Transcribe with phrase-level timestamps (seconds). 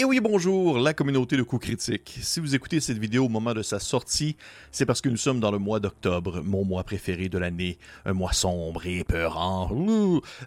[0.00, 2.20] Et oui, bonjour, la communauté de coups critiques.
[2.22, 4.36] Si vous écoutez cette vidéo au moment de sa sortie,
[4.70, 8.12] c'est parce que nous sommes dans le mois d'octobre, mon mois préféré de l'année, un
[8.12, 9.68] mois sombre et épeurant.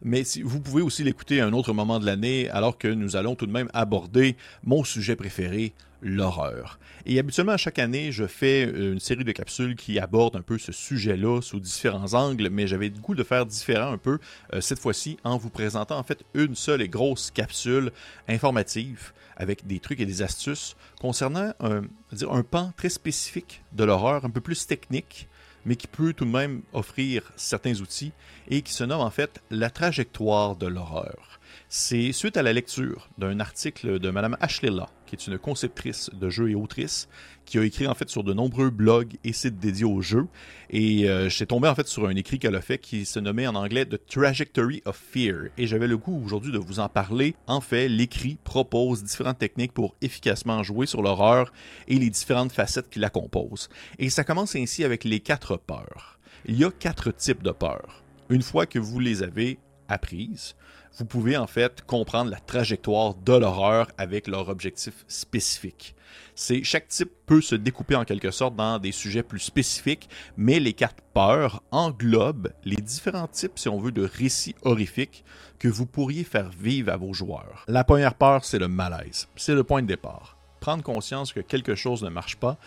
[0.03, 3.17] Mais si, vous pouvez aussi l'écouter à un autre moment de l'année, alors que nous
[3.17, 6.79] allons tout de même aborder mon sujet préféré, l'horreur.
[7.05, 10.71] Et habituellement, chaque année, je fais une série de capsules qui abordent un peu ce
[10.71, 14.20] sujet-là sous différents angles, mais j'avais le goût de faire différent un peu
[14.53, 17.91] euh, cette fois-ci en vous présentant en fait une seule et grosse capsule
[18.27, 21.81] informative avec des trucs et des astuces concernant un,
[22.29, 25.27] un pan très spécifique de l'horreur, un peu plus technique,
[25.65, 28.12] mais qui peut tout de même offrir certains outils
[28.49, 31.40] et qui se nomme en fait la trajectoire de l'horreur.
[31.70, 36.09] C'est suite à la lecture d'un article de Mme Ashley Law, qui est une conceptrice
[36.13, 37.09] de jeux et autrice,
[37.43, 40.27] qui a écrit en fait sur de nombreux blogs et sites dédiés aux jeux.
[40.70, 43.45] Et euh, j'ai tombé en fait sur un écrit qu'elle a fait qui se nommait
[43.45, 45.49] en anglais The Trajectory of Fear.
[45.57, 47.35] Et j'avais le goût aujourd'hui de vous en parler.
[47.47, 51.51] En fait, l'écrit propose différentes techniques pour efficacement jouer sur l'horreur
[51.89, 53.68] et les différentes facettes qui la composent.
[53.99, 56.20] Et ça commence ainsi avec les quatre peurs.
[56.46, 58.01] Il y a quatre types de peurs.
[58.29, 59.59] Une fois que vous les avez
[59.91, 60.55] apprises,
[60.97, 65.95] vous pouvez en fait comprendre la trajectoire de l'horreur avec leur objectif spécifique.
[66.35, 70.59] C'est chaque type peut se découper en quelque sorte dans des sujets plus spécifiques, mais
[70.59, 75.23] les quatre peurs englobent les différents types, si on veut, de récits horrifiques
[75.59, 77.63] que vous pourriez faire vivre à vos joueurs.
[77.67, 79.28] La première peur, c'est le malaise.
[79.35, 80.38] C'est le point de départ.
[80.59, 82.57] Prendre conscience que quelque chose ne marche pas,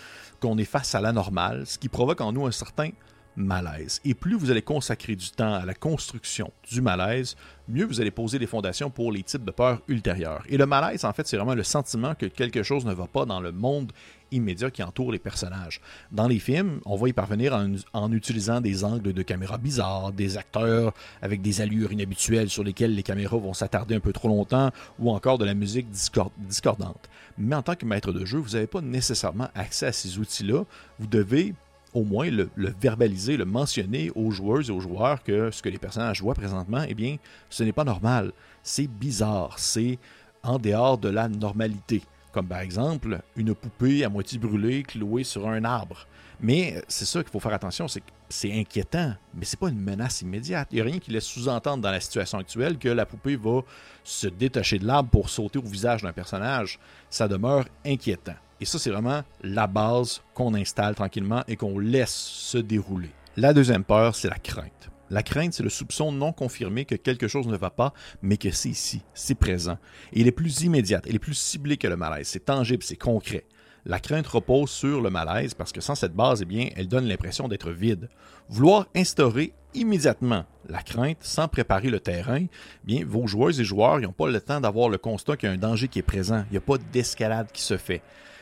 [0.41, 2.91] qu'on est face à l'anormal, ce qui provoque en nous un certain
[3.37, 4.01] malaise.
[4.05, 7.37] Et plus vous allez consacrer du temps à la construction du malaise,
[7.69, 10.45] mieux vous allez poser les fondations pour les types de peurs ultérieures.
[10.49, 13.25] Et le malaise, en fait, c'est vraiment le sentiment que quelque chose ne va pas
[13.25, 13.93] dans le monde
[14.31, 15.81] immédiat qui entoure les personnages.
[16.11, 17.59] Dans les films, on va y parvenir
[17.93, 22.95] en, utilisant des angles de caméra bizarres, des acteurs avec des allures inhabituelles sur lesquelles
[22.95, 27.09] les caméras vont s'attarder un peu trop longtemps, ou encore de la musique discordante.
[27.39, 30.65] Mais en tant que maître de jeu, vous n'avez pas nécessairement accès à ces outils-là.
[30.99, 31.55] Vous devez
[31.95, 32.51] au moins le,
[32.81, 36.85] verbaliser, le mentionner aux joueuses et aux joueurs que ce que les personnages voient présentement,
[36.87, 37.17] eh bien,
[37.49, 38.33] ce n'est pas normal.
[38.63, 39.59] C'est bizarre.
[39.59, 39.99] C'est
[40.43, 42.03] en dehors de la normalité.
[42.35, 46.09] Comme par exemple, une poupée à moitié brûlée clouée sur un arbre.
[46.41, 50.23] Mais c'est ça qu'il faut faire attention, c'est c'est inquiétant, mais c'est pas une menace
[50.23, 50.67] immédiate.
[50.73, 53.61] Il n'y a rien qui laisse sous-entendre dans la situation actuelle que la poupée va
[54.03, 56.81] se détacher de l'arbre pour sauter au visage d'un personnage.
[57.09, 58.35] Ça demeure inquiétant.
[58.61, 63.11] Et ça, c'est vraiment la base qu'on installe tranquillement et qu'on laisse se dérouler.
[63.37, 64.91] La deuxième peur, c'est la crainte.
[65.11, 67.93] La crainte, c'est le soupçon non confirmé que quelque chose ne va pas,
[68.23, 69.79] mais que c'est ici, c'est présent.
[70.13, 72.29] Et elle est plus immédiate, elle est plus ciblée que le malaise.
[72.29, 73.45] C'est tangible, c'est concret.
[73.87, 77.05] La crainte repose sur le malaise parce que sans cette base, eh bien, elle donne
[77.05, 78.09] l'impression d'être vide.
[78.49, 82.49] Vouloir instaurer immédiatement la crainte sans préparer le terrain, eh
[82.83, 85.55] bien, vos joueuses et joueurs n'ont pas le temps d'avoir le constat qu'il y a
[85.55, 86.45] un danger qui est présent.
[86.49, 88.01] Il n'y a pas d'escalade qui se fait.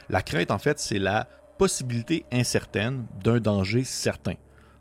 [0.09, 1.29] La crainte, en fait, c'est la
[1.59, 4.35] possibilité incertaine d'un danger certain.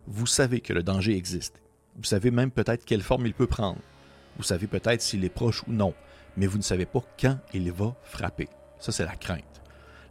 [0.06, 1.62] Vous savez que le danger existe.
[1.98, 3.80] Vous savez même peut-être quelle forme il peut prendre.
[4.38, 5.94] Vous savez peut-être s'il est proche ou non,
[6.38, 8.48] mais vous ne savez pas quand il va frapper.
[8.80, 9.62] Ça, c'est la crainte.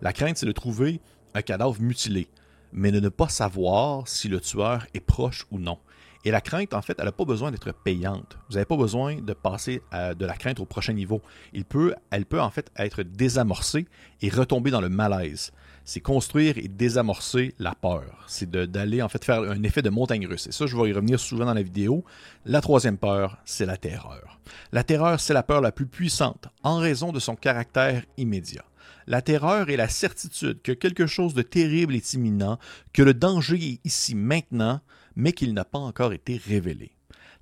[0.02, 1.00] La crainte, c'est de trouver
[1.34, 2.28] un cadavre mutilé,
[2.72, 5.78] mais de ne pas savoir si le tueur est proche ou non.
[6.24, 8.38] Et la crainte, en fait, elle n'a pas besoin d'être payante.
[8.48, 11.22] Vous n'avez pas besoin de passer euh, de la crainte au prochain niveau.
[11.52, 13.86] Il peut, elle peut en fait être désamorcée
[14.20, 15.52] et retomber dans le malaise.
[15.84, 18.24] C'est construire et désamorcer la peur.
[18.26, 20.46] C'est d'aller en fait faire un effet de montagne russe.
[20.46, 22.04] Et ça, je vais y revenir souvent dans la vidéo.
[22.44, 24.40] La troisième peur, c'est la terreur.
[24.72, 28.64] La terreur, c'est la peur la plus puissante en raison de son caractère immédiat.
[29.06, 32.58] La terreur est la certitude que quelque chose de terrible est imminent,
[32.92, 34.80] que le danger est ici maintenant,
[35.16, 36.92] mais qu'il n'a pas encore été révélé.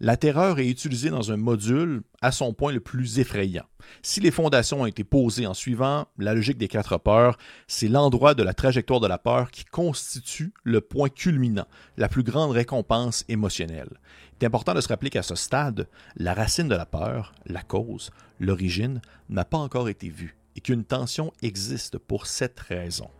[0.00, 3.64] La terreur est utilisée dans un module à son point le plus effrayant.
[4.00, 7.36] Si les fondations ont été posées en suivant la logique des quatre peurs,
[7.66, 12.22] c'est l'endroit de la trajectoire de la peur qui constitue le point culminant, la plus
[12.22, 13.98] grande récompense émotionnelle.
[14.40, 17.62] Il est important de se rappeler qu'à ce stade, la racine de la peur, la
[17.62, 23.10] cause, l'origine, n'a pas encore été vue et qu'une tension existe pour cette raison.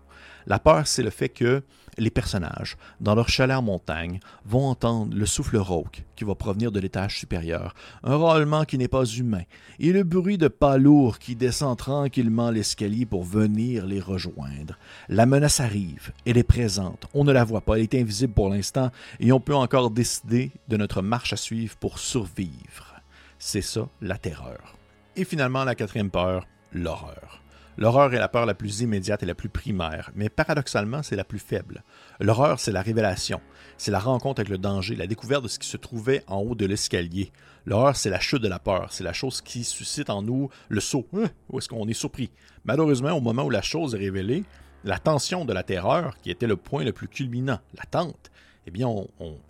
[0.49, 1.63] La peur, c'est le fait que
[1.99, 6.73] les personnages, dans leur chalet en montagne, vont entendre le souffle rauque qui va provenir
[6.73, 9.43] de l'étage supérieur, un roulement qui n'est pas humain,
[9.79, 14.79] et le bruit de pas lourds qui descend tranquillement l'escalier pour venir les rejoindre.
[15.11, 18.49] La menace arrive, elle est présente, on ne la voit pas, elle est invisible pour
[18.49, 18.91] l'instant,
[19.21, 23.03] et on peut encore décider de notre marche à suivre pour survivre.
[23.39, 24.79] C'est ça la terreur.
[25.15, 27.43] Et finalement, la quatrième peur, l'horreur.
[27.79, 31.23] L'horreur est la peur la plus immédiate et la plus primaire, mais paradoxalement, c'est la
[31.23, 31.85] plus faible.
[32.19, 33.41] L'horreur, c'est la révélation,
[33.77, 36.57] c'est la rencontre avec le danger, la découverte de ce qui se trouvait en haut
[36.57, 37.31] de l'escalier.
[37.67, 40.81] L'horreur, c'est la chute de la peur, c'est la chose qui suscite en nous le
[40.81, 41.27] saut, hein?
[41.51, 42.33] où est-ce qu'on est surpris?
[42.65, 44.43] Malheureusement, au moment où la chose est révélée,
[44.83, 48.33] la tension de la terreur, qui était le point le plus culminant, l'attente,
[48.67, 48.89] eh bien,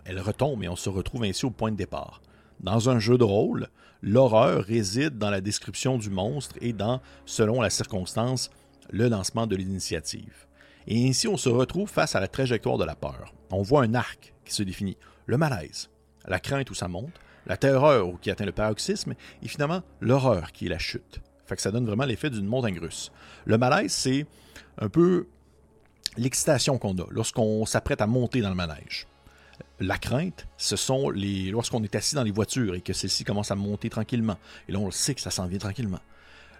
[0.05, 2.21] elle retombe et on se retrouve ainsi au point de départ.
[2.59, 3.69] Dans un jeu de rôle,
[4.01, 8.49] l'horreur réside dans la description du monstre et dans, selon la circonstance,
[8.91, 10.47] le lancement de l'initiative.
[10.87, 13.33] Et ainsi, on se retrouve face à la trajectoire de la peur.
[13.51, 15.89] On voit un arc qui se définit, le malaise,
[16.27, 17.13] la crainte où ça monte,
[17.45, 19.13] la terreur qui atteint le paroxysme,
[19.43, 21.21] et finalement l'horreur qui est la chute.
[21.45, 23.11] Fait que ça donne vraiment l'effet d'une montagne russe.
[23.45, 24.25] Le malaise, c'est
[24.77, 25.27] un peu
[26.17, 29.07] l'excitation qu'on a lorsqu'on s'apprête à monter dans le manège.
[29.79, 33.51] La crainte, ce sont les lorsqu'on est assis dans les voitures et que celles-ci commencent
[33.51, 34.37] à monter tranquillement.
[34.67, 35.99] Et là, on le sait que ça s'en vient tranquillement.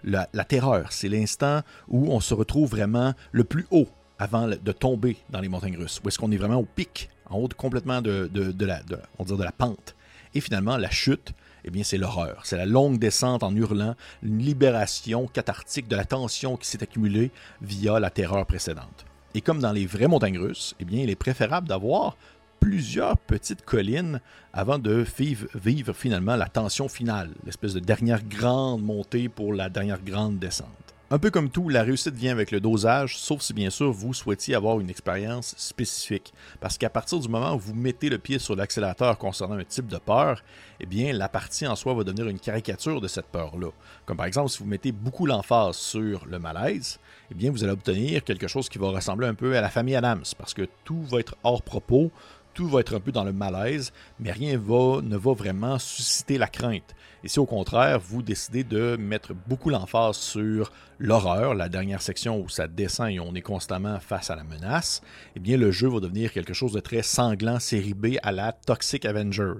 [0.02, 3.88] La, terreur, c'est l'instant où on se retrouve vraiment le plus haut
[4.18, 7.38] avant de tomber dans les montagnes russes, où est-ce qu'on est vraiment au pic, en
[7.38, 8.30] haut complètement de,
[8.64, 8.80] la,
[9.18, 9.94] on de la pente.
[10.34, 11.32] Et finalement, la chute,
[11.64, 12.42] eh bien, c'est l'horreur.
[12.44, 17.30] C'est la longue descente en hurlant, une libération cathartique de la tension qui s'est accumulée
[17.60, 19.04] via la terreur précédente.
[19.34, 22.16] Et comme dans les vraies montagnes russes, eh bien, il est préférable d'avoir
[22.60, 24.20] plusieurs petites collines
[24.52, 30.02] avant de vivre, finalement la tension finale, l'espèce de dernière grande montée pour la dernière
[30.02, 30.68] grande descente.
[31.12, 34.14] Un peu comme tout, la réussite vient avec le dosage, sauf si bien sûr vous
[34.14, 36.32] souhaitiez avoir une expérience spécifique.
[36.60, 39.88] Parce qu'à partir du moment où vous mettez le pied sur l'accélérateur concernant un type
[39.88, 40.40] de peur,
[40.78, 43.70] eh bien la partie en soi va devenir une caricature de cette peur-là.
[44.06, 47.00] Comme par exemple, si vous mettez beaucoup l'emphase sur le malaise,
[47.32, 49.96] eh bien vous allez obtenir quelque chose qui va ressembler un peu à la famille
[49.96, 52.12] Adams, parce que tout va être hors propos,
[52.54, 56.48] tout va être un peu dans le malaise, mais rien ne va vraiment susciter la
[56.48, 56.94] crainte.
[57.22, 62.40] Et si au contraire, vous décidez de mettre beaucoup l'emphase sur l'horreur, la dernière section
[62.40, 65.02] où ça descend et on est constamment face à la menace,
[65.36, 68.52] eh bien le jeu va devenir quelque chose de très sanglant, série B à la
[68.52, 69.52] Toxic Avenger.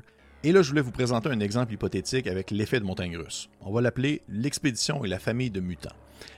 [0.42, 3.50] Et là, je voulais vous présenter un exemple hypothétique avec l'effet de montagne russe.
[3.60, 5.90] On va l'appeler l'expédition et la famille de mutants.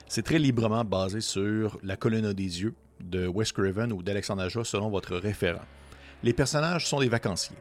[0.07, 4.65] C'est très librement basé sur La colonne des yeux de Wes Craven ou d'Alexandre Aja
[4.65, 5.63] selon votre référent.
[6.23, 7.57] Les personnages sont des vacanciers,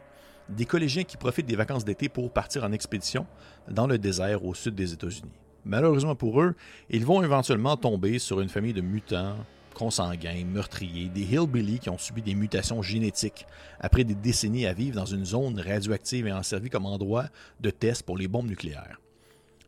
[0.49, 3.26] des collégiens qui profitent des vacances d'été pour partir en expédition
[3.69, 5.32] dans le désert au sud des États-Unis.
[5.64, 6.55] Malheureusement pour eux,
[6.88, 9.37] ils vont éventuellement tomber sur une famille de mutants,
[9.75, 13.47] consanguins, meurtriers, des hillbillies qui ont subi des mutations génétiques
[13.81, 17.26] après des décennies à vivre dans une zone radioactive ayant servi comme endroit
[17.59, 19.00] de test pour les bombes nucléaires.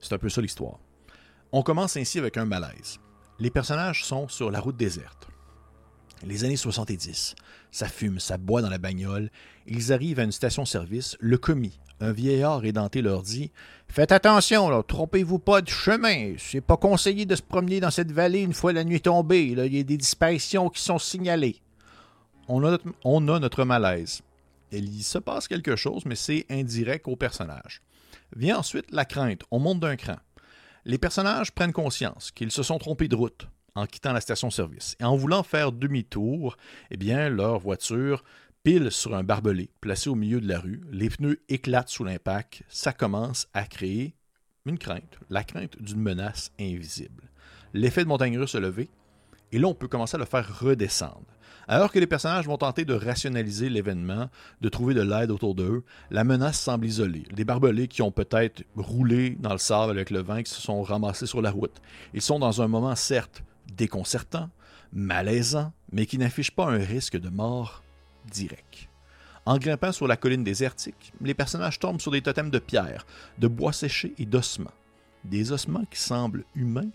[0.01, 0.79] C'est un peu ça l'histoire.
[1.51, 3.01] On commence ainsi avec un malaise.
[3.41, 5.29] Les personnages sont sur la route déserte
[6.27, 7.35] les années 70.
[7.71, 9.31] Ça fume, ça boit dans la bagnole.
[9.67, 11.17] Ils arrivent à une station-service.
[11.21, 13.51] Le commis, un vieillard édenté, leur dit
[13.89, 16.35] Faites attention, trompez-vous pas de chemin.
[16.39, 19.45] C'est pas conseillé de se promener dans cette vallée une fois la nuit tombée.
[19.47, 21.61] Il y a des disparitions qui sont signalées.
[22.49, 24.23] On a, notre, on a notre malaise.
[24.73, 27.81] Il se passe quelque chose, mais c'est indirect au personnage.
[28.37, 29.43] Vient ensuite la crainte.
[29.51, 30.17] On monte d'un cran.
[30.85, 34.97] Les personnages prennent conscience qu'ils se sont trompés de route en quittant la station-service.
[35.01, 36.57] Et en voulant faire demi-tour,
[36.91, 38.25] eh bien, leur voiture
[38.63, 40.81] pile sur un barbelé placé au milieu de la rue.
[40.91, 42.63] Les pneus éclatent sous l'impact.
[42.69, 44.15] Ça commence à créer
[44.65, 47.31] une crainte, la crainte d'une menace invisible.
[47.75, 48.89] L'effet de montagne russe est levé,
[49.53, 51.27] et là, on peut commencer à le faire redescendre.
[51.69, 54.29] Alors que les personnages vont tenter de rationaliser l'événement,
[54.61, 57.25] de trouver de l'aide autour d'eux, la menace semble isolée.
[57.33, 60.83] Des barbelés qui ont peut-être roulé dans le sable avec le vent, qui se sont
[60.83, 61.81] ramassés sur la route.
[62.13, 63.43] Ils sont dans un moment, certes,
[63.73, 64.51] déconcertant,
[64.93, 67.83] malaisant, mais qui n'affiche pas un risque de mort
[68.31, 68.89] direct.
[69.47, 73.07] En grimpant sur la colline désertique, les personnages tombent sur des totems de pierre,
[73.39, 74.73] de bois séché et d'ossements.
[75.25, 76.91] Des ossements qui semblent humains,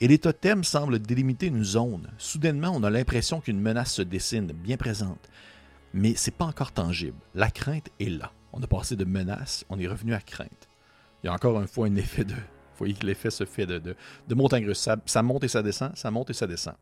[0.00, 2.08] et les totems semblent délimiter une zone.
[2.18, 5.28] Soudainement, on a l'impression qu'une menace se dessine, bien présente.
[5.94, 7.18] Mais c'est pas encore tangible.
[7.34, 8.32] La crainte est là.
[8.52, 10.68] On a passé de menace, on est revenu à crainte.
[11.22, 12.34] Il y a encore une fois un effet de
[12.82, 13.94] voyez que l'effet se fait de,
[14.34, 14.88] montagne russe.
[15.06, 16.74] Ça, monte et ça descend, ça monte et ça descend.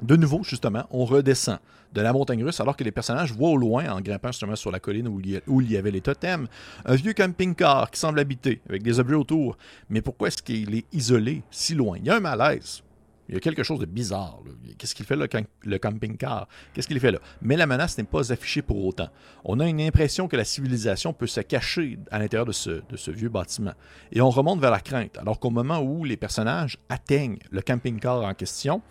[0.00, 1.58] De nouveau, justement, on redescend
[1.92, 4.70] de la montagne russe alors que les personnages voient au loin, en grimpant justement sur
[4.70, 6.48] la colline où il y, avait les totems,
[6.84, 9.56] un vieux camping-car qui semble habiter, avec des objets autour.
[9.90, 11.98] Mais pourquoi est-ce qu'il est isolé si loin?
[11.98, 12.82] Il y a un malaise.
[13.28, 14.40] Il y a quelque chose de bizarre.
[14.78, 15.26] Qu'est-ce qu'il fait là,
[15.64, 16.48] le camping-car?
[16.74, 17.18] Qu'est-ce qu'il fait là?
[17.40, 19.08] Mais la menace n'est pas affichée pour autant.
[19.44, 23.28] On a une impression que la civilisation peut se cacher à l'intérieur de ce, vieux
[23.28, 23.74] bâtiment.
[24.10, 28.22] Et on remonte vers la crainte, alors qu'au moment où les personnages atteignent le camping-car
[28.22, 28.82] en question,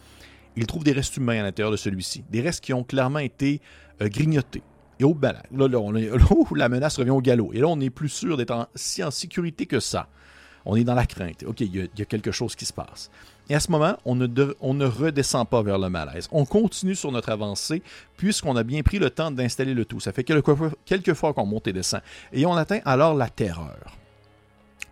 [0.56, 2.24] ils trouvent des restes humains à l'intérieur de celui-ci.
[2.30, 3.62] Des restes qui ont clairement été
[4.02, 4.64] euh, grignotés.
[5.00, 5.80] Et au ben, là, là,
[6.56, 7.54] la menace revient au galop.
[7.54, 10.08] Et là, on n'est plus sûr d'être si en sécurité que ça.
[10.64, 11.44] On est dans la crainte.
[11.44, 13.10] OK, il y, a quelque chose qui se passe.
[13.51, 16.29] Et à ce moment, on ne, redescend pas vers le malaise.
[16.31, 17.84] On continue sur notre avancée
[18.15, 20.00] puisqu'on a bien pris le temps d'installer le tout.
[20.00, 22.00] Ça fait quelques fois qu'on monte et descend.
[22.31, 23.98] Et on atteint alors la terreur.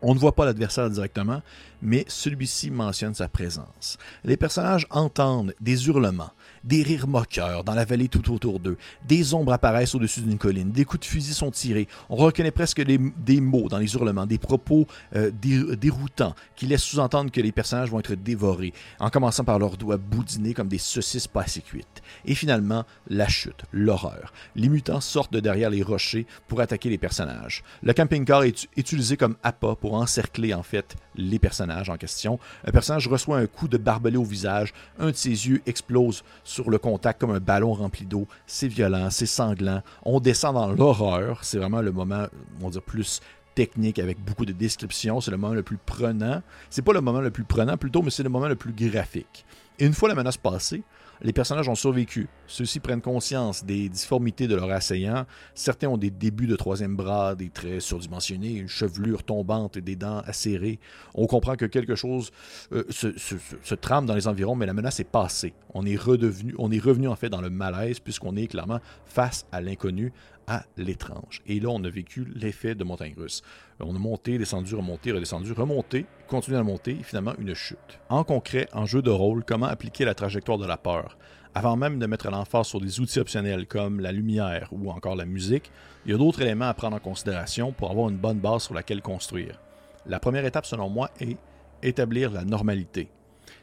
[0.01, 1.41] On ne voit pas l'adversaire directement,
[1.81, 3.97] mais celui-ci mentionne sa présence.
[4.25, 6.31] Les personnages entendent des hurlements,
[6.63, 10.71] des rires moqueurs dans la vallée tout autour d'eux, des ombres apparaissent au-dessus d'une colline,
[10.71, 14.37] des coups de fusil sont tirés, on reconnaît presque des mots dans les hurlements, des
[14.37, 19.59] propos euh, déroutants qui laissent sous-entendre que les personnages vont être dévorés, en commençant par
[19.59, 22.01] leurs doigts boudinés comme des saucisses pas assez cuites.
[22.25, 24.33] Et finalement, la chute, l'horreur.
[24.55, 27.63] Les mutants sortent de derrière les rochers pour attaquer les personnages.
[27.83, 32.39] Le camping-car est utilisé comme appât pour encercler en fait les personnages en question.
[32.65, 36.71] Un personnage reçoit un coup de barbelé au visage, un de ses yeux explose sur
[36.71, 38.27] le contact comme un ballon rempli d'eau.
[38.47, 39.83] C'est violent, c'est sanglant.
[40.03, 41.43] On descend dans l'horreur.
[41.43, 42.25] C'est vraiment le moment,
[42.59, 43.21] on va dire, plus
[43.53, 45.21] technique avec beaucoup de descriptions.
[45.21, 46.41] C'est le moment le plus prenant.
[46.71, 49.45] C'est pas le moment le plus prenant plutôt, mais c'est le moment le plus graphique.
[49.77, 50.81] Une fois la menace passée,
[51.21, 52.27] les personnages ont survécu.
[52.47, 55.25] Ceux-ci prennent conscience des difformités de leur assaillant.
[55.53, 59.95] Certains ont des débuts de troisième bras, des traits surdimensionnés, une chevelure tombante et des
[59.95, 60.79] dents acérées.
[61.13, 62.31] On comprend que quelque chose
[62.71, 65.53] euh, se, trame dans les environs, mais la menace est passée.
[65.73, 69.45] On est redevenu, on est revenu en fait dans le malaise puisqu'on est clairement face
[69.51, 70.13] à l'inconnu,
[70.49, 71.41] à l'étrange.
[71.45, 73.43] Et là, on a vécu l'effet de montagne russe.
[73.79, 77.99] On a monté, descendu, remonté, redescendu, remonté, continué à monter, et finalement une chute.
[78.09, 81.17] En concret, en jeu de rôle, comment appliquer la trajectoire de la peur?
[81.53, 85.25] Avant même de mettre l'emphase sur des outils optionnels comme la lumière ou encore la
[85.25, 85.71] musique,
[86.05, 88.73] il y a d'autres éléments à prendre en considération pour avoir une bonne base sur
[88.73, 89.59] laquelle construire.
[90.07, 91.37] La première étape, selon moi, est
[91.83, 93.09] établir la normalité.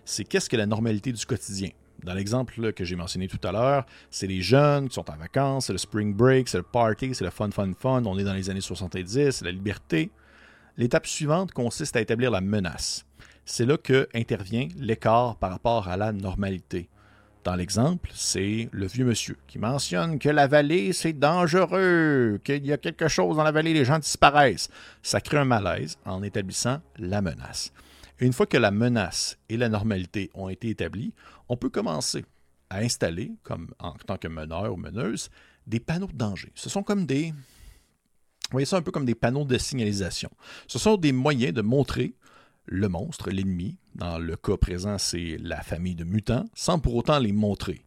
[0.05, 1.71] C'est qu'est-ce que la normalité du quotidien?
[2.02, 5.66] Dans l'exemple que j'ai mentionné tout à l'heure, c'est les jeunes qui sont en vacances,
[5.66, 8.34] c'est le spring break, c'est le party, c'est le fun, fun, fun, on est dans
[8.34, 10.10] les années 70, c'est la liberté.
[10.76, 13.06] L'étape suivante consiste à établir la menace.
[13.44, 16.88] C'est là que intervient l'écart par rapport à la normalité.
[17.44, 22.72] Dans l'exemple, c'est le vieux monsieur qui mentionne que la vallée, c'est dangereux, qu'il y
[22.72, 24.68] a quelque chose dans la vallée, les gens disparaissent.
[25.00, 27.72] Ça crée un malaise en établissant la menace.
[28.18, 31.12] Une fois que la menace et la normalité ont été établies,
[31.49, 32.25] on peut commencer
[32.70, 35.30] à installer, comme en tant que meneur ou meneuse,
[35.66, 36.50] des panneaux de danger.
[36.54, 37.32] Ce sont comme des.
[37.32, 40.30] Vous voyez ça un peu comme des panneaux de signalisation.
[40.66, 42.14] Ce sont des moyens de montrer
[42.64, 43.76] le monstre, l'ennemi.
[43.94, 47.82] Dans le cas présent, c'est la famille de mutants, sans pour autant les montrer.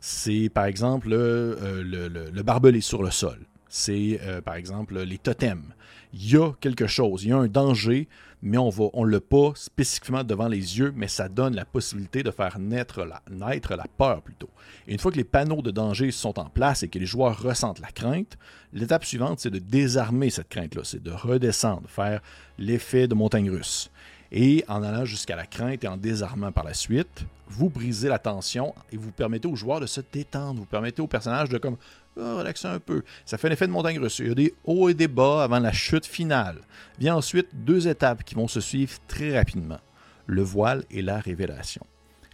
[0.00, 3.46] C'est par exemple le, le, barbelé sur le sol.
[3.68, 5.74] C'est euh, par exemple les totems.
[6.12, 8.08] Il y a quelque chose, il y a un danger
[8.42, 12.30] mais on ne l'a pas spécifiquement devant les yeux, mais ça donne la possibilité de
[12.30, 14.50] faire naître la, naître la peur plutôt.
[14.86, 17.40] Et une fois que les panneaux de danger sont en place et que les joueurs
[17.40, 18.36] ressentent la crainte,
[18.72, 22.20] l'étape suivante, c'est de désarmer cette crainte-là, c'est de redescendre, faire
[22.58, 23.90] l'effet de montagne russe.
[24.32, 28.18] Et en allant jusqu'à la crainte et en désarmant par la suite, vous brisez la
[28.18, 30.60] tension et vous permettez aux joueurs de se détendre.
[30.60, 31.76] Vous permettez aux personnages de comme
[32.16, 33.02] oh, relaxer un peu.
[33.24, 34.18] Ça fait l'effet de montagne russe.
[34.18, 36.58] Il y a des hauts et des bas avant la chute finale.
[36.98, 39.78] Vient ensuite deux étapes qui vont se suivre très rapidement.
[40.26, 41.86] Le voile et la révélation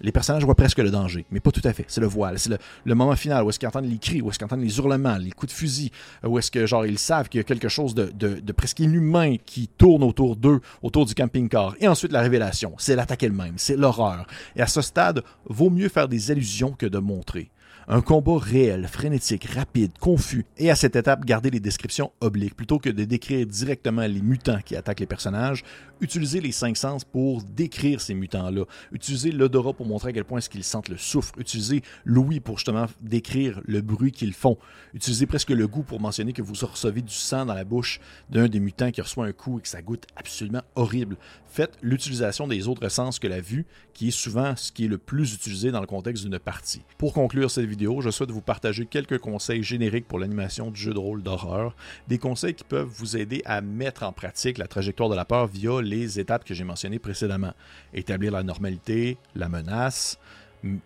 [0.02, 1.84] les personnages voient presque le danger, mais pas tout à fait.
[1.88, 2.50] C'est le voile, c'est
[2.84, 5.16] le, moment final où est-ce qu'ils entendent les cris, où est-ce qu'ils entendent les hurlements,
[5.16, 5.90] les coups de fusil,
[6.24, 9.36] où est-ce que genre ils savent qu'il y a quelque chose de, de presque inhumain
[9.44, 11.74] qui tourne autour d'eux, autour du camping-car.
[11.80, 14.26] Et ensuite la révélation, c'est l'attaque elle-même, c'est l'horreur.
[14.56, 17.50] Et à ce stade, vaut mieux faire des allusions que de montrer.
[17.94, 22.78] Un combat réel, frénétique, rapide, confus, et à cette étape, garder les descriptions obliques plutôt
[22.78, 25.62] que de décrire directement les mutants qui attaquent les personnages.
[26.00, 28.64] Utilisez les cinq sens pour décrire ces mutants-là.
[28.92, 31.38] Utilisez l'odorat pour montrer à quel point est-ce qu'ils sentent le souffle.
[31.38, 34.56] Utilisez l'ouïe pour justement décrire le bruit qu'ils font.
[34.94, 38.48] Utilisez presque le goût pour mentionner que vous recevez du sang dans la bouche d'un
[38.48, 41.18] des mutants qui reçoit un coup et que ça goûte absolument horrible.
[41.44, 44.96] Faites l'utilisation des autres sens que la vue, qui est souvent ce qui est le
[44.96, 46.80] plus utilisé dans le contexte d'une partie.
[46.96, 50.94] Pour conclure cette vidéo, je souhaite vous partager quelques conseils génériques pour l'animation du jeu
[50.94, 51.74] de rôle d'horreur,
[52.08, 55.46] des conseils qui peuvent vous aider à mettre en pratique la trajectoire de la peur
[55.46, 57.52] via les étapes que j'ai mentionnées précédemment.
[57.94, 60.18] Établir la normalité, la menace,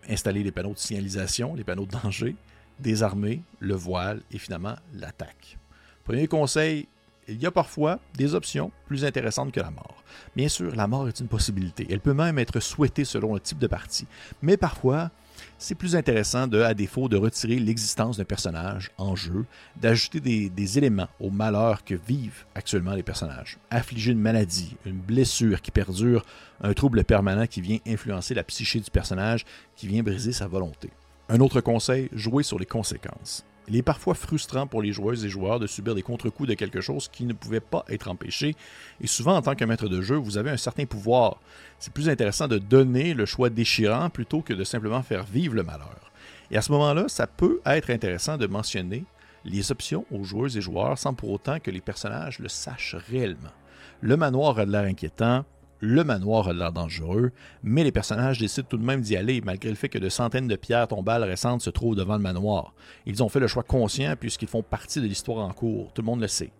[0.09, 2.35] installer les panneaux de signalisation, les panneaux de danger,
[2.79, 5.57] désarmer, le voile et finalement l'attaque.
[6.03, 6.87] Premier conseil,
[7.27, 10.03] il y a parfois des options plus intéressantes que la mort.
[10.35, 11.85] Bien sûr, la mort est une possibilité.
[11.89, 14.07] Elle peut même être souhaitée selon le type de partie.
[14.41, 15.11] Mais parfois,
[15.57, 19.45] c'est plus intéressant de, à défaut de retirer l'existence d'un personnage en jeu,
[19.75, 23.57] d'ajouter des, éléments au malheur que vivent actuellement les personnages.
[23.69, 26.25] Affliger une maladie, une blessure qui perdure,
[26.61, 29.45] un trouble permanent qui vient influencer la psyché du personnage,
[29.75, 30.89] qui vient briser sa volonté.
[31.29, 33.45] Un autre conseil, jouez sur les conséquences.
[33.67, 36.79] Il est parfois frustrant pour les joueuses et joueurs de subir des contre-coups de quelque
[36.79, 38.55] chose qui ne pouvait pas être empêché,
[39.01, 41.41] et souvent en tant que maître de jeu, vous avez un certain pouvoir.
[41.79, 45.63] C'est plus intéressant de donner le choix déchirant plutôt que de simplement faire vivre le
[45.63, 46.13] malheur.
[46.49, 49.03] Et à ce moment-là, ça peut être intéressant de mentionner
[49.43, 53.51] les options aux joueuses et joueurs sans pour autant que les personnages le sachent réellement.
[53.99, 55.43] Le manoir a de l'air inquiétant,
[55.79, 57.31] le manoir a l'air dangereux,
[57.63, 60.47] mais les personnages décident tout de même d'y aller, malgré le fait que de centaines
[60.47, 62.73] de pierres tombales récentes se trouvent devant le manoir.
[63.05, 66.07] Ils ont fait le choix conscient puisqu'ils font partie de l'histoire en cours, tout le
[66.07, 66.51] monde le sait.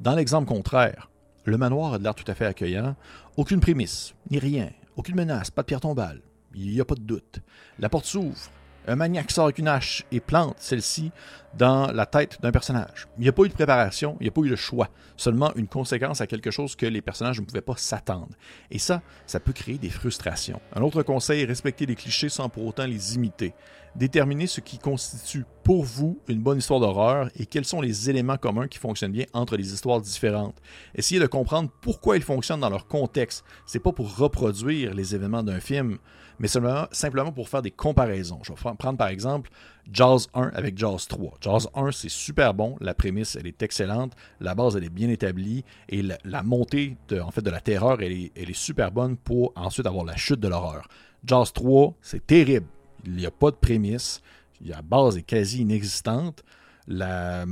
[0.00, 1.10] Dans l'exemple contraire,
[1.44, 2.94] le manoir a l'air tout à fait accueillant,
[3.36, 6.20] aucune prémisse, ni rien, aucune menace, pas de pierre tombale,
[6.54, 7.40] il n'y a pas de doute.
[7.78, 8.36] La porte s'ouvre,
[8.88, 11.12] un maniaque sort avec une hache et plante celle-ci
[11.56, 13.06] dans la tête d'un personnage.
[13.18, 15.52] Il n'y a pas eu de préparation, il n'y a pas eu de choix, seulement
[15.56, 18.30] une conséquence à quelque chose que les personnages ne pouvaient pas s'attendre.
[18.70, 20.60] Et ça, ça peut créer des frustrations.
[20.74, 23.54] Un autre conseil respecter les clichés sans pour autant les imiter.
[23.96, 28.36] Déterminer ce qui constitue pour vous une bonne histoire d'horreur et quels sont les éléments
[28.36, 30.56] communs qui fonctionnent bien entre les histoires différentes.
[30.94, 33.44] Essayez de comprendre pourquoi ils fonctionnent dans leur contexte.
[33.66, 35.98] C'est pas pour reproduire les événements d'un film,
[36.38, 38.40] mais simplement, simplement pour faire des comparaisons.
[38.44, 39.50] Je vais prendre par exemple
[39.90, 41.34] Jaws 1 avec Jaws 3.
[41.40, 45.08] Jaws 1, c'est super bon, la prémisse, elle est excellente, la base, elle est bien
[45.08, 48.92] établie, et la, montée de, en fait, de la terreur, elle est, elle est super
[48.92, 50.88] bonne pour ensuite avoir la chute de l'horreur.
[51.24, 52.66] Jaws 3, c'est terrible.
[53.04, 54.20] Il n'y a pas de prémisse,
[54.64, 56.42] la base est quasi inexistante,
[56.88, 57.44] la,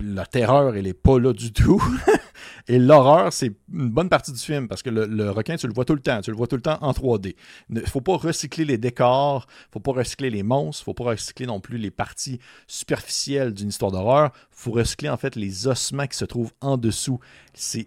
[0.00, 1.82] la terreur, elle n'est pas là du tout.
[2.68, 5.84] Et l'horreur, c'est une bonne partie du film parce que le, requin, tu le vois
[5.84, 6.20] tout le temps.
[6.20, 7.34] Tu le vois tout le temps en 3D.
[7.68, 10.90] Il ne faut pas recycler les décors, il ne faut pas recycler les monstres, il
[10.90, 14.30] ne faut pas recycler non plus les parties superficielles d'une histoire d'horreur.
[14.34, 17.18] Il faut recycler en fait les ossements qui se trouvent en dessous.
[17.52, 17.86] C'est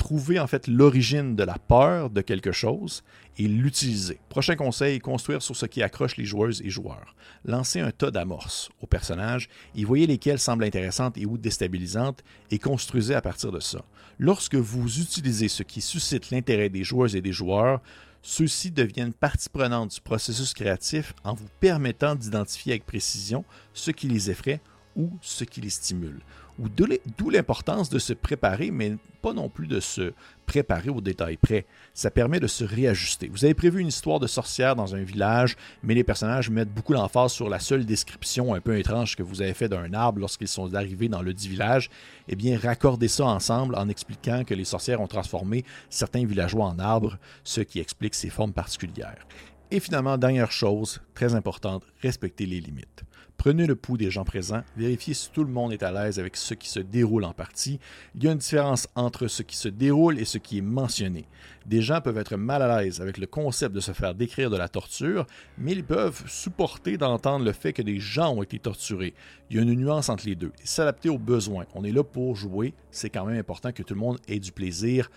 [0.00, 3.04] trouver en fait l'origine de la peur de quelque chose
[3.36, 4.18] et l'utiliser.
[4.30, 7.14] Prochain conseil, construire sur ce qui accroche les joueuses et joueurs.
[7.44, 12.58] Lancez un tas d'amorces aux personnages et voyez lesquelles semblent intéressantes et ou déstabilisantes et
[12.58, 13.84] construisez à partir de ça.
[14.18, 17.82] Lorsque vous utilisez ce qui suscite l'intérêt des joueuses et des joueurs,
[18.22, 24.08] ceux-ci deviennent partie prenante du processus créatif en vous permettant d'identifier avec précision ce qui
[24.08, 24.60] les effraie
[24.96, 26.20] ou ce qui les stimule.
[26.58, 30.12] D'où l'importance de se préparer, mais pas non plus de se
[30.44, 31.64] préparer au détail près.
[31.94, 33.28] Ça permet de se réajuster.
[33.28, 36.92] Vous avez prévu une histoire de sorcière dans un village, mais les personnages mettent beaucoup
[36.92, 40.48] l'emphase sur la seule description un peu étrange que vous avez fait d'un arbre lorsqu'ils
[40.48, 41.88] sont arrivés dans le dit village.
[42.28, 46.78] Eh bien, raccordez ça ensemble en expliquant que les sorcières ont transformé certains villageois en
[46.78, 49.26] arbres, ce qui explique ces formes particulières.
[49.70, 53.04] Et finalement, dernière chose, très importante, respectez les limites.
[53.40, 56.36] Prenez le pouls des gens présents, vérifiez si tout le monde est à l'aise avec
[56.36, 57.80] ce qui se déroule en partie.
[58.14, 61.24] Il y a une différence entre ce qui se déroule et ce qui est mentionné.
[61.64, 64.58] Des gens peuvent être mal à l'aise avec le concept de se faire décrire de
[64.58, 65.26] la torture,
[65.56, 69.14] mais ils peuvent supporter d'entendre le fait que des gens ont été torturés.
[69.48, 70.52] Il y a une nuance entre les deux.
[70.62, 71.64] S'adapter aux besoins.
[71.74, 72.74] On est là pour jouer.
[72.90, 75.10] C'est quand même important que tout le monde ait du plaisir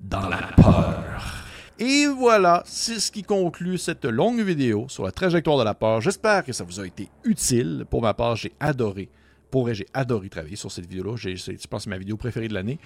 [0.00, 1.49] dans la peur.
[1.82, 6.02] Et voilà, c'est ce qui conclut cette longue vidéo sur la trajectoire de la peur.
[6.02, 7.86] J'espère que ça vous a été utile.
[7.88, 9.08] Pour ma part, j'ai adoré.
[9.50, 11.16] Pour j'ai adoré travailler sur cette vidéo-là.
[11.16, 11.30] Je
[11.68, 12.78] pense que c'est ma vidéo préférée de l'année.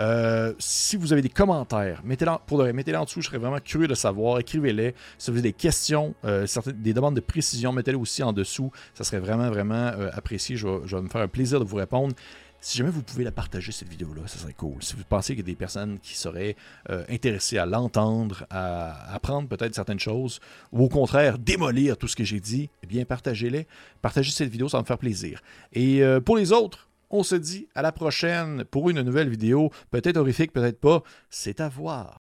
[0.00, 3.20] Euh, si vous avez des commentaires, mettez-les pour mettez en dessous.
[3.20, 4.40] Je serais vraiment curieux de savoir.
[4.40, 4.96] Écrivez-les.
[5.16, 8.72] Si vous avez des questions, euh, des demandes de précision, mettez-les aussi en dessous.
[8.94, 10.56] Ça serait vraiment, vraiment euh, apprécié.
[10.56, 12.16] Je vais me faire un plaisir de vous répondre.
[12.62, 14.82] Si jamais vous pouvez la partager, cette vidéo-là, ça serait cool.
[14.82, 16.56] Si vous pensez qu'il y a des personnes qui seraient
[16.90, 22.16] euh, intéressées à l'entendre, à apprendre peut-être certaines choses, ou au contraire, démolir tout ce
[22.16, 23.66] que j'ai dit, eh bien, partagez-les.
[24.02, 25.40] Partagez cette vidéo, ça va me faire plaisir.
[25.72, 29.70] Et euh, pour les autres, on se dit à la prochaine pour une nouvelle vidéo,
[29.90, 32.18] peut-être horrifique, peut-être pas, c'est à voir.